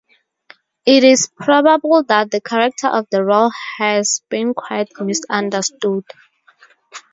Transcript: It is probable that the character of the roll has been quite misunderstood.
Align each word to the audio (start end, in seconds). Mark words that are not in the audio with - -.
It 0.83 1.03
is 1.03 1.27
probable 1.35 2.01
that 2.05 2.31
the 2.31 2.41
character 2.41 2.87
of 2.87 3.05
the 3.11 3.23
roll 3.23 3.51
has 3.77 4.23
been 4.31 4.55
quite 4.55 4.89
misunderstood. 4.99 6.05